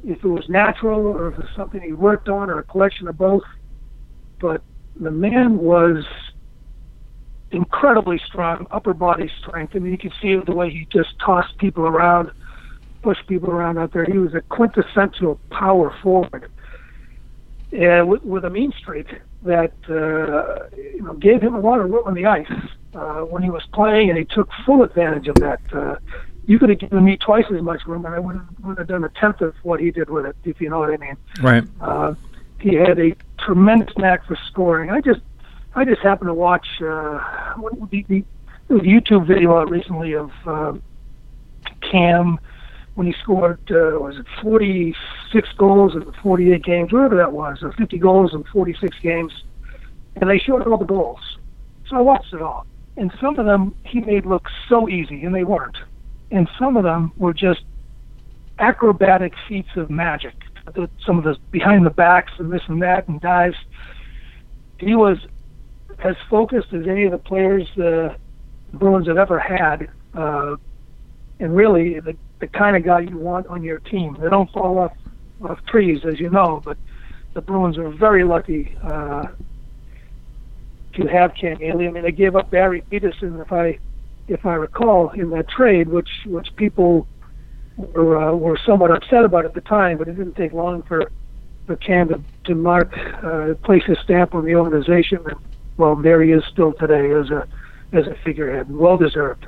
[0.03, 3.07] if it was natural or if it was something he worked on or a collection
[3.07, 3.43] of both.
[4.43, 4.61] But
[4.99, 6.03] the man was
[7.51, 9.73] incredibly strong, upper body strength.
[9.73, 12.29] I mean, you could see the way he just tossed people around,
[13.01, 14.03] pushed people around out there.
[14.03, 16.51] He was a quintessential power forward,
[17.71, 19.07] and with, with a mean streak
[19.43, 22.51] that uh, you know gave him a lot of room on the ice
[22.95, 25.61] uh, when he was playing, and he took full advantage of that.
[25.71, 25.95] Uh,
[26.47, 28.87] you could have given me twice as much room, and I would have, would have
[28.87, 31.15] done a tenth of what he did with it, if you know what I mean.
[31.41, 31.63] Right.
[31.79, 32.15] Uh,
[32.59, 34.89] he had a tremendous knack for scoring.
[34.89, 35.21] I just,
[35.75, 37.19] I just happened to watch uh,
[37.57, 38.23] what the, the,
[38.67, 40.73] the YouTube video out recently of uh,
[41.81, 42.39] Cam
[42.95, 47.71] when he scored uh, was it 46 goals in 48 games, whatever that was, or
[47.73, 49.33] 50 goals in 46 games,
[50.15, 51.37] and they showed all the goals.
[51.87, 55.33] So I watched it all, and some of them he made look so easy, and
[55.33, 55.77] they weren't.
[56.31, 57.61] And some of them were just
[58.59, 60.35] acrobatic feats of magic.
[61.05, 63.57] Some of the behind the backs and this and that and dives.
[64.79, 65.17] He was
[65.99, 68.15] as focused as any of the players the
[68.73, 70.55] Bruins have ever had, uh,
[71.39, 74.17] and really the the kind of guy you want on your team.
[74.19, 74.93] They don't fall off
[75.43, 76.77] off trees, as you know, but
[77.33, 79.27] the Bruins are very lucky uh,
[80.93, 81.87] to have Cam Neely.
[81.87, 83.79] I mean, they gave up Barry Pederson, if I
[84.27, 87.07] if I recall, in that trade, which which people
[87.77, 91.11] were uh, were somewhat upset about at the time, but it didn't take long for
[91.77, 95.19] Cam to, to mark uh, place his stamp on the organization.
[95.25, 95.37] And,
[95.77, 97.47] well, there he is still today as a
[97.91, 99.47] as a figurehead, well deserved.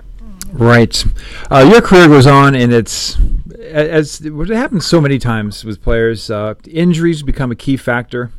[0.52, 1.04] Right.
[1.52, 3.18] Uh, your career goes on, and it's
[3.60, 6.30] as what happens so many times with players.
[6.30, 8.32] Uh, injuries become a key factor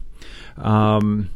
[0.56, 1.30] um,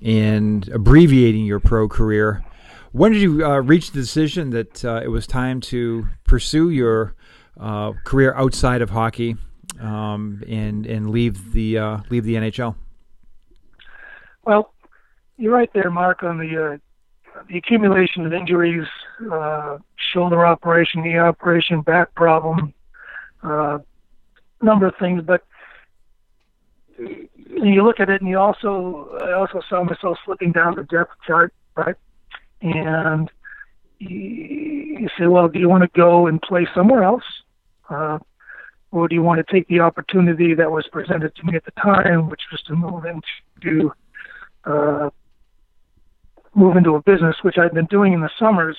[0.00, 2.44] in abbreviating your pro career.
[2.92, 7.14] When did you uh, reach the decision that uh, it was time to pursue your
[7.58, 9.36] uh, career outside of hockey
[9.80, 12.74] um, and and leave the uh, leave the NHL?
[14.44, 14.72] Well,
[15.36, 16.80] you're right there, Mark, on the
[17.48, 18.86] the accumulation of injuries,
[19.30, 19.78] uh,
[20.12, 22.72] shoulder operation, knee operation, back problem,
[23.42, 23.78] uh,
[24.62, 25.22] number of things.
[25.22, 25.44] But
[26.98, 31.12] you look at it, and you also, I also saw myself slipping down the depth
[31.26, 31.96] chart, right?
[32.62, 33.30] And
[33.98, 37.24] you say, well, do you want to go and play somewhere else?
[37.88, 38.18] Uh,
[38.92, 41.72] or do you want to take the opportunity that was presented to me at the
[41.72, 43.92] time, which was to move into
[44.64, 45.10] uh,
[46.54, 48.76] move into a business, which I'd been doing in the summers.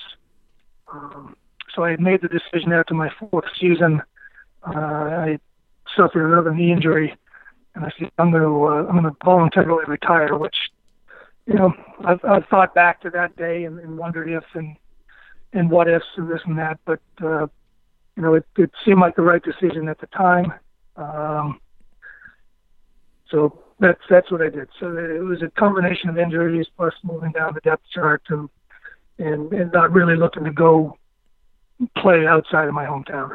[0.92, 1.36] Um,
[1.74, 4.02] so I had made the decision after my fourth season.
[4.66, 5.38] Uh, I
[5.96, 7.16] suffered another knee injury,
[7.74, 10.36] and I said I'm going to uh, I'm going to voluntarily retire.
[10.36, 10.56] Which,
[11.46, 11.72] you know,
[12.04, 14.76] I've, I've thought back to that day and, and wondered if and
[15.52, 17.46] and what ifs and this and that, but uh,
[18.18, 20.52] you know, it, it seemed like the right decision at the time.
[20.96, 21.60] Um,
[23.30, 24.68] so that's that's what I did.
[24.80, 28.48] So it was a combination of injuries plus moving down the depth chart and
[29.20, 30.98] and, and not really looking to go
[31.96, 33.30] play outside of my hometown.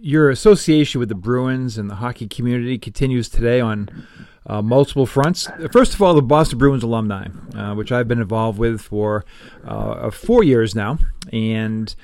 [0.00, 4.06] Your association with the Bruins and the hockey community continues today on
[4.44, 5.48] uh, multiple fronts.
[5.70, 9.24] First of all, the Boston Bruins alumni, uh, which I've been involved with for
[9.64, 10.98] uh, four years now,
[11.32, 11.94] and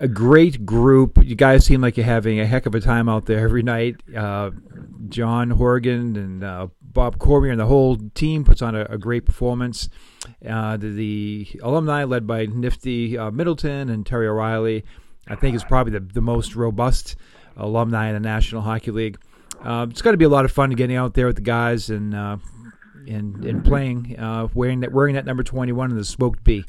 [0.00, 1.18] a great group.
[1.22, 3.96] You guys seem like you're having a heck of a time out there every night.
[4.14, 4.50] Uh,
[5.08, 9.24] John Horgan and uh, Bob Cormier and the whole team puts on a, a great
[9.24, 9.88] performance.
[10.46, 14.84] Uh, the, the, alumni, led by Nifty uh, Middleton and Terry O'Reilly,
[15.28, 17.16] I think is probably the, the most robust
[17.56, 19.18] alumni in the National Hockey League.
[19.62, 21.88] Uh, it's got to be a lot of fun getting out there with the guys
[21.88, 22.36] and uh,
[23.08, 24.16] and and playing,
[24.52, 26.64] wearing that wearing that number 21 in the smoked B.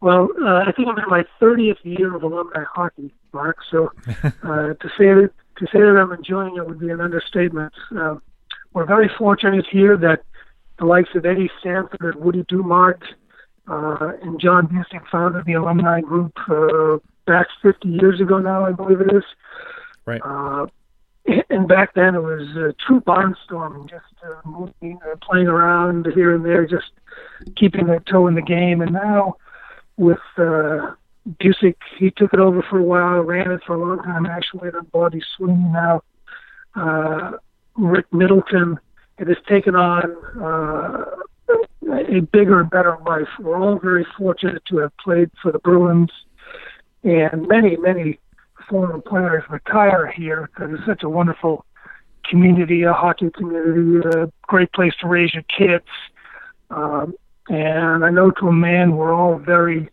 [0.00, 3.58] Well, uh, I think I'm in my 30th year of alumni hockey, Mark.
[3.70, 7.72] So uh, to say that to say that I'm enjoying it would be an understatement.
[7.96, 8.16] Uh,
[8.72, 10.22] we're very fortunate here that
[10.78, 13.02] the likes of Eddie Sandford and Woody Dumart
[13.66, 18.72] uh, and John Bucyk founded the alumni group uh, back 50 years ago now, I
[18.72, 19.24] believe it is.
[20.06, 20.20] Right.
[20.24, 20.66] Uh,
[21.50, 26.34] and back then it was uh, true barnstorming, just uh, moving, uh, playing around here
[26.34, 26.90] and there, just
[27.56, 28.80] keeping their toe in the game.
[28.80, 29.36] And now
[29.98, 30.94] with uh,
[31.40, 31.76] Bucyk.
[31.98, 34.70] He took it over for a while, ran it for a long time actually.
[34.70, 36.02] Then Bobby Sweeney now.
[36.74, 37.32] Uh,
[37.78, 38.78] Rick Middleton.
[39.18, 41.04] It has taken on uh,
[41.90, 43.28] a bigger and better life.
[43.40, 46.10] We're all very fortunate to have played for the Bruins,
[47.02, 48.20] and many, many
[48.68, 51.64] former players retire here because it's such a wonderful
[52.28, 55.86] community, a hockey community, a great place to raise your kids.
[56.70, 57.14] Um,
[57.48, 59.88] and I know to a man, we're all very,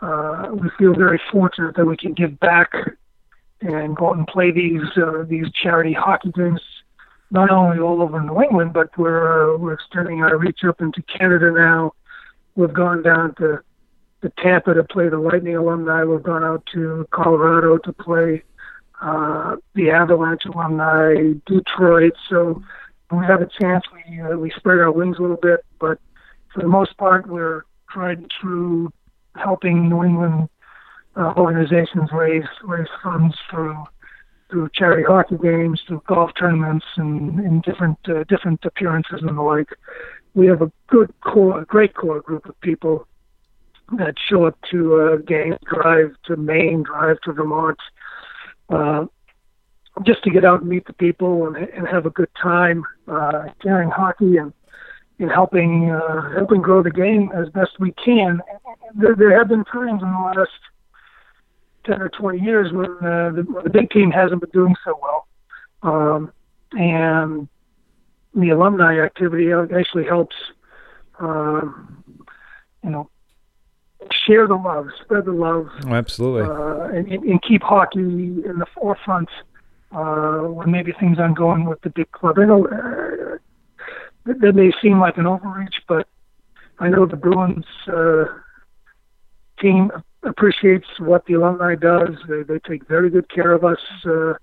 [0.00, 2.72] uh, we feel very fortunate that we can give back
[3.60, 6.60] and go out and play these uh, these charity hockey games,
[7.30, 11.02] not only all over New England, but we're uh, we're extending our reach up into
[11.02, 11.92] Canada now.
[12.54, 13.60] We've gone down to
[14.22, 16.04] to Tampa to play the Lightning alumni.
[16.04, 18.42] We've gone out to Colorado to play
[19.00, 22.14] uh, the Avalanche alumni, Detroit.
[22.28, 22.62] So
[23.10, 23.84] we have a chance.
[23.92, 25.98] We uh, we spread our wings a little bit, but
[26.56, 28.90] for the most part, we're tried and true
[29.36, 30.48] helping New England
[31.14, 33.84] uh, organizations raise raise funds through
[34.48, 39.42] through charity hockey games, through golf tournaments, and, and different uh, different appearances and the
[39.42, 39.68] like.
[40.34, 43.06] We have a good core, a great core group of people
[43.98, 47.78] that show up to uh, games, drive to Maine, drive to Vermont,
[48.70, 49.04] uh,
[50.04, 53.44] just to get out and meet the people and, and have a good time, uh,
[53.62, 54.54] sharing hockey and
[55.18, 58.40] in helping uh, helping grow the game as best we can.
[58.94, 60.50] There, there have been times in the last
[61.84, 65.26] ten or twenty years when uh, the, the big team hasn't been doing so well,
[65.82, 66.32] um,
[66.72, 67.48] and
[68.34, 70.36] the alumni activity actually helps,
[71.20, 71.62] uh,
[72.84, 73.08] you know,
[74.26, 78.66] share the love, spread the love, oh, absolutely, uh, and, and, keep hockey in the
[78.74, 79.30] forefront
[79.92, 82.38] uh, when maybe things aren't going with the big club.
[82.38, 83.25] I know uh,
[84.26, 86.06] that may seem like an overreach, but
[86.78, 88.24] I know the Bruins uh,
[89.60, 89.90] team
[90.22, 92.16] appreciates what the alumni does.
[92.28, 94.34] They, they take very good care of us uh,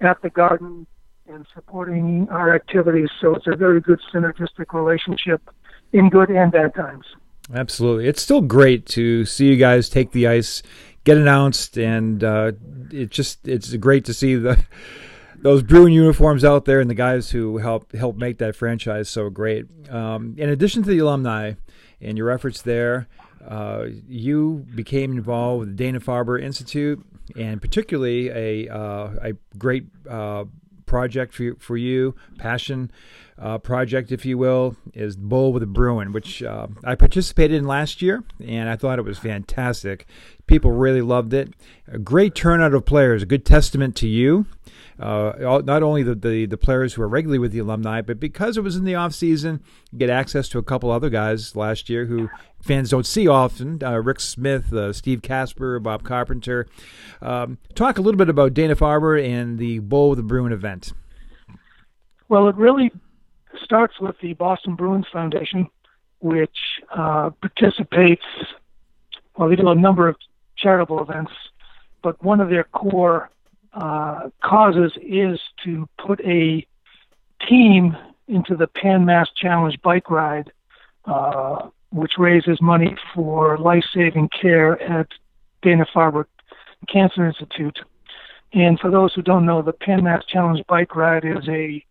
[0.00, 0.86] at the Garden
[1.26, 3.08] and supporting our activities.
[3.20, 5.42] So it's a very good synergistic relationship
[5.92, 7.04] in good and bad times.
[7.52, 8.06] Absolutely.
[8.08, 10.62] It's still great to see you guys take the ice,
[11.04, 12.52] get announced, and uh,
[12.90, 14.64] it just it's great to see the
[15.42, 19.28] those Bruin uniforms out there and the guys who help help make that franchise so
[19.28, 19.66] great.
[19.90, 21.54] Um, in addition to the alumni
[22.00, 23.08] and your efforts there,
[23.46, 27.04] uh, you became involved with the Dana Farber Institute
[27.36, 30.44] and particularly a uh, a great uh,
[30.86, 32.90] project for you, for you passion
[33.38, 37.66] uh, project, if you will, is Bowl with a Bruin, which uh, I participated in
[37.66, 40.06] last year, and I thought it was fantastic.
[40.46, 41.54] People really loved it.
[41.88, 44.46] A great turnout of players, a good testament to you.
[44.98, 48.56] Uh, not only the, the, the players who are regularly with the alumni, but because
[48.56, 51.88] it was in the off season, you get access to a couple other guys last
[51.88, 52.28] year who
[52.60, 53.82] fans don't see often.
[53.82, 56.68] Uh, Rick Smith, uh, Steve Kasper, Bob Carpenter.
[57.20, 60.92] Um, talk a little bit about Dana Farber and the Bowl with the Bruin event.
[62.28, 62.92] Well, it really
[63.64, 65.68] starts with the Boston Bruins Foundation,
[66.20, 66.56] which
[66.94, 68.24] uh, participates.
[69.36, 70.16] Well, they do a number of
[70.62, 71.32] charitable events,
[72.02, 73.30] but one of their core
[73.74, 76.66] uh, causes is to put a
[77.48, 77.96] team
[78.28, 80.52] into the Pan Mass Challenge bike ride,
[81.06, 85.08] uh, which raises money for life-saving care at
[85.62, 86.24] Dana Farber
[86.88, 87.78] Cancer Institute.
[88.52, 91.84] And for those who don't know, the Pan Mass Challenge bike ride is a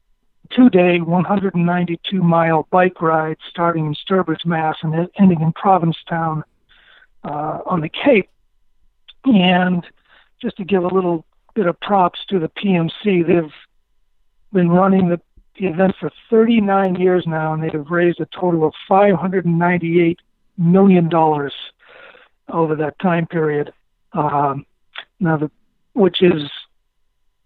[0.56, 6.44] two-day, 192-mile bike ride starting in Sturbridge, Mass, and ending in Provincetown
[7.24, 8.30] uh, on the Cape.
[9.26, 9.86] And
[10.42, 13.54] just to give a little bit of props to the PMC, they've
[14.54, 15.20] been running the,
[15.60, 20.20] the event for 39 years now, and they have raised a total of 598
[20.58, 21.54] million dollars
[22.50, 23.72] over that time period.
[24.14, 24.66] Um,
[25.20, 25.52] now, the,
[25.94, 26.50] which is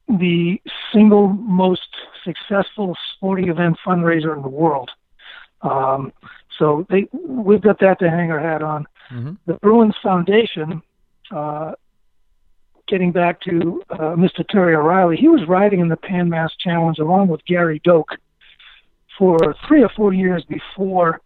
[0.07, 0.61] the
[0.93, 1.87] single most
[2.23, 4.91] successful sporting event fundraiser in the world.
[5.61, 6.13] Um,
[6.57, 8.85] so they, we've got that to hang our hat on.
[9.11, 9.33] Mm-hmm.
[9.45, 10.81] The Bruins Foundation,
[11.31, 11.73] uh,
[12.87, 14.47] getting back to uh, Mr.
[14.47, 18.09] Terry O'Reilly, he was riding in the Pan Mass Challenge along with Gary Doak
[19.17, 21.21] for three or four years before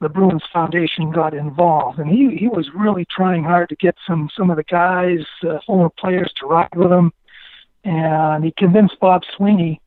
[0.00, 4.30] the Bruins Foundation got involved, and he he was really trying hard to get some
[4.36, 7.12] some of the guys, uh, former players, to ride with him
[7.84, 9.80] and he convinced Bob Sweeney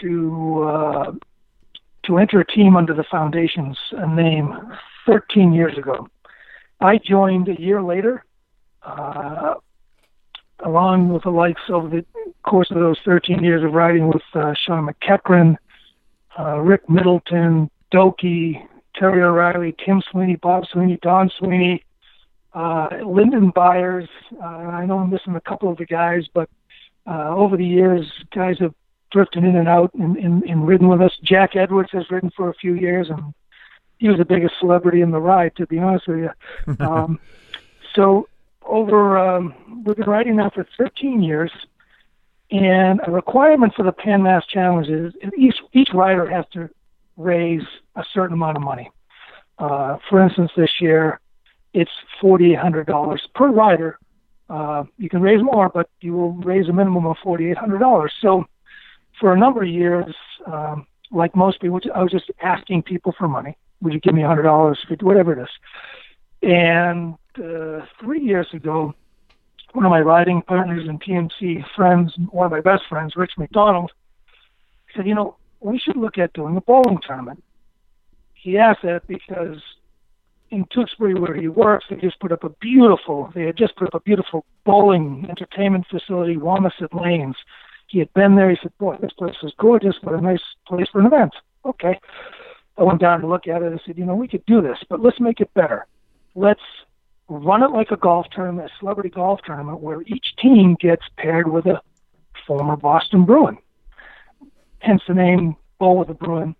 [0.00, 1.12] to uh,
[2.06, 3.76] to enter a team under the foundation's
[4.08, 4.54] name
[5.06, 6.08] 13 years ago.
[6.80, 8.24] I joined a year later,
[8.82, 9.54] uh,
[10.60, 12.04] along with the likes of the
[12.42, 15.56] course of those 13 years of riding with uh, Shawn McEachern,
[16.38, 21.84] uh, Rick Middleton, Doki, Terry O'Reilly, Tim Sweeney, Bob Sweeney, Don Sweeney,
[22.52, 24.08] uh, Lyndon Byers.
[24.40, 26.48] Uh, I know I'm missing a couple of the guys, but
[27.06, 28.74] uh, over the years, guys have
[29.10, 31.12] drifted in and out and, and, and ridden with us.
[31.22, 33.34] Jack Edwards has ridden for a few years, and
[33.98, 36.30] he was the biggest celebrity in the ride, to be honest with you.
[36.80, 37.18] Um,
[37.94, 38.28] so
[38.70, 41.50] over, um, we've been riding now for 13 years,
[42.50, 46.68] and a requirement for the Pan Mass Challenge is each each rider has to
[47.16, 47.62] raise
[47.96, 48.90] a certain amount of money.
[49.58, 51.20] Uh, for instance, this year
[51.72, 51.90] it's
[52.22, 53.98] $4,800 per rider
[54.50, 58.10] uh, you can raise more, but you will raise a minimum of $4,800.
[58.20, 58.44] So
[59.20, 60.12] for a number of years,
[60.44, 63.56] um, like most people, I was just asking people for money.
[63.80, 65.48] Would you give me $100, whatever it is?
[66.42, 68.94] And uh, three years ago,
[69.72, 73.92] one of my riding partners and PMC friends, one of my best friends, Rich McDonald,
[74.94, 77.42] said, you know, we should look at doing a bowling tournament.
[78.34, 79.58] He asked that because
[80.50, 83.86] in Tewksbury where he works, they just put up a beautiful, they had just put
[83.88, 87.36] up a beautiful bowling entertainment facility, Wamesit Lanes.
[87.86, 88.50] He had been there.
[88.50, 89.96] He said, boy, this place is gorgeous.
[90.02, 91.32] What a nice place for an event.
[91.64, 91.98] Okay.
[92.78, 93.72] I went down to look at it.
[93.72, 95.86] I said, you know, we could do this, but let's make it better.
[96.40, 96.62] Let's
[97.28, 101.52] run it like a golf tournament, a celebrity golf tournament, where each team gets paired
[101.52, 101.82] with a
[102.46, 103.58] former Boston Bruin.
[104.78, 106.56] Hence the name Bowl with a Bruin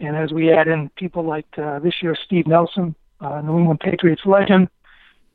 [0.00, 3.80] And as we add in people like uh, this year, Steve Nelson, uh, New England
[3.80, 4.68] Patriots legend,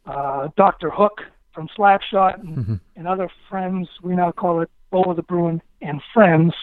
[0.05, 0.91] uh, Dr.
[0.91, 2.76] Hook from Slapshot, and, mm-hmm.
[2.95, 6.53] and other friends, we now call it Bowl of the Bruin and Friends.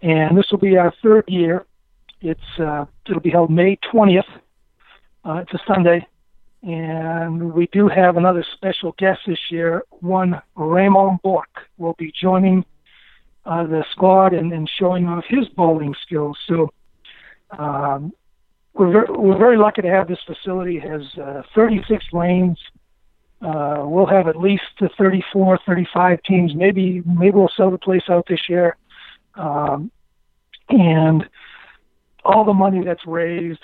[0.00, 1.66] And this will be our third year.
[2.22, 4.24] It's uh, it'll be held May 20th.
[5.22, 6.06] Uh, it's a Sunday,
[6.62, 9.82] and we do have another special guest this year.
[10.00, 12.64] One Raymond Bourque will be joining
[13.46, 16.38] uh, the squad and, and showing off his bowling skills.
[16.46, 16.70] So
[17.58, 18.12] um,
[18.74, 20.76] we're very, we're very lucky to have this facility.
[20.76, 22.58] It has uh, 36 lanes.
[23.40, 24.64] Uh, we'll have at least
[24.98, 26.54] 34, 35 teams.
[26.54, 28.76] Maybe maybe we'll sell the place out this year.
[29.34, 29.90] Um,
[30.68, 31.26] and
[32.22, 33.60] all the money that's raised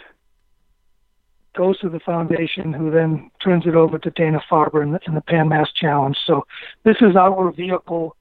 [1.57, 5.15] goes to the foundation, who then turns it over to Dana Farber and the, in
[5.15, 6.17] the Pan Mass Challenge.
[6.25, 6.47] So
[6.85, 8.17] this is our vehicle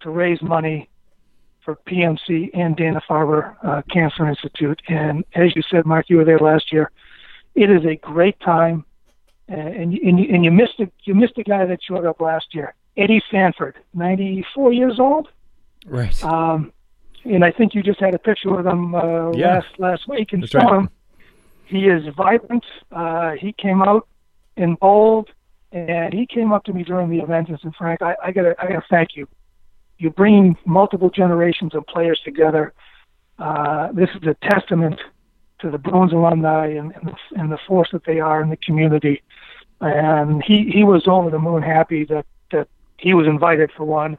[0.00, 0.88] to raise money
[1.64, 4.80] for PMC and Dana Farber uh, Cancer Institute.
[4.88, 6.90] And as you said, Mark, you were there last year.
[7.54, 8.84] It is a great time,
[9.48, 12.54] and and you, and you missed a, you missed a guy that showed up last
[12.54, 15.28] year, Eddie Sandford, 94 years old.
[15.86, 16.24] Right.
[16.24, 16.72] Um,
[17.24, 19.54] and I think you just had a picture with him uh, yeah.
[19.54, 20.88] last last week and That's saw right.
[21.68, 22.64] He is vibrant.
[22.90, 24.08] Uh, he came out
[24.56, 25.30] in bold,
[25.70, 28.54] and he came up to me during the event and said, "Frank, I, I gotta
[28.58, 29.28] I gotta thank you
[29.98, 32.72] you bring multiple generations of players together.
[33.38, 35.00] Uh, this is a testament
[35.60, 38.56] to the Bruins alumni and, and, the, and the force that they are in the
[38.56, 39.22] community.
[39.80, 44.18] And he, he was over the moon happy that, that he was invited for one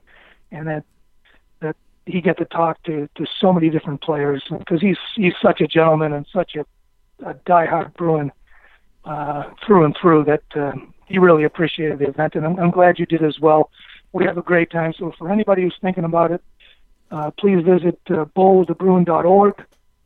[0.52, 0.84] and that
[1.62, 1.76] that
[2.06, 5.68] he got to talk to, to so many different players because he's he's such a
[5.68, 6.66] gentleman and such a,
[7.26, 8.32] a diehard Bruin
[9.06, 10.74] uh, through and through that uh,
[11.06, 13.72] he really appreciated the event and I'm, I'm glad you did as well
[14.12, 14.94] we have a great time.
[14.98, 16.42] So for anybody who's thinking about it,
[17.12, 19.54] uh, please visit uh.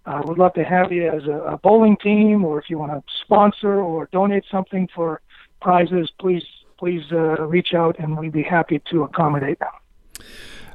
[0.05, 2.91] Uh, we'd love to have you as a, a bowling team, or if you want
[2.91, 5.21] to sponsor or donate something for
[5.61, 6.43] prizes, please
[6.77, 9.57] please uh, reach out, and we'd be happy to accommodate.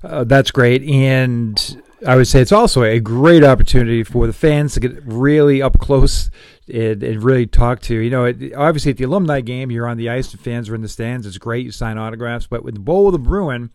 [0.03, 4.75] Uh, that's great, and I would say it's also a great opportunity for the fans
[4.75, 6.31] to get really up close
[6.73, 7.97] and, and really talk to.
[7.97, 10.75] You know, it, obviously at the alumni game, you're on the ice, the fans are
[10.75, 11.27] in the stands.
[11.27, 11.65] It's great.
[11.65, 13.71] You sign autographs, but with the Bowl of the Bruin,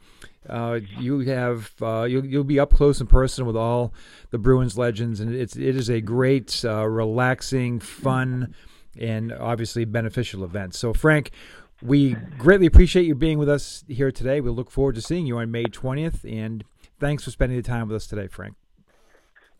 [0.47, 3.93] uh, you have uh, you'll, you'll be up close and personal with all
[4.31, 8.53] the Bruins legends, and it's it is a great, uh, relaxing, fun,
[8.99, 10.75] and obviously beneficial event.
[10.75, 11.31] So, Frank.
[11.81, 14.39] We greatly appreciate you being with us here today.
[14.39, 16.63] We look forward to seeing you on May 20th, and
[17.03, 18.55] thanks for spending the time with us today, Frank.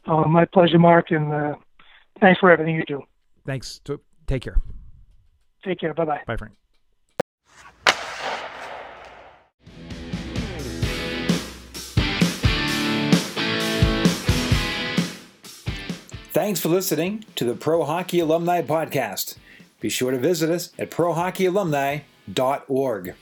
[0.08, 1.56] Oh, my pleasure, Mark, and uh,
[2.22, 3.04] thanks for everything you do.
[3.46, 3.82] Thanks.
[4.28, 4.62] Take care.
[5.66, 5.94] Take care.
[5.94, 6.22] Bye bye.
[6.26, 6.54] Bye, Frank.
[16.32, 19.36] Thanks for listening to the Pro Hockey Alumni Podcast.
[19.82, 23.16] Be sure to visit us at prohockeyalumni.org.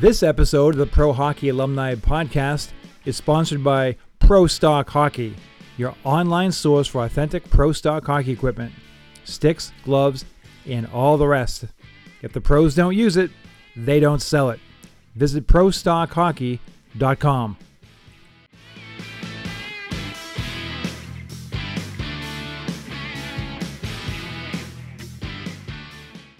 [0.00, 2.72] This episode of the Pro Hockey Alumni Podcast
[3.04, 5.36] is sponsored by Pro Stock Hockey
[5.76, 8.72] your online source for authentic pro stock hockey equipment,
[9.24, 10.24] sticks, gloves,
[10.66, 11.64] and all the rest.
[12.22, 13.30] If the pros don't use it,
[13.76, 14.58] they don't sell it.
[15.14, 17.56] Visit ProStockHockey.com.